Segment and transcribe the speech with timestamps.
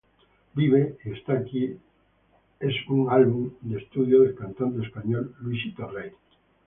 [0.55, 1.77] Vive...y está aquí
[2.59, 6.09] es un álbum de estudio del cantante español Luisito Rey.